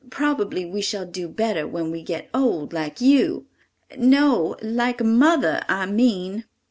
Probably 0.09 0.65
we 0.65 0.81
shall 0.81 1.05
do 1.05 1.27
better 1.27 1.67
when 1.67 1.91
we 1.91 2.01
get 2.01 2.27
old 2.33 2.73
like 2.73 3.01
you—no, 3.01 3.45
like 4.59 5.03
mother, 5.03 5.61
I 5.69 5.85
mean." 5.85 6.45